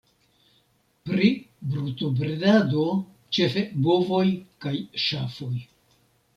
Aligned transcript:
Pri 1.09 1.29
brutobredado 1.73 2.87
ĉefe 3.39 3.67
bovoj 3.87 4.25
kaj 4.67 4.77
ŝafoj. 5.07 5.55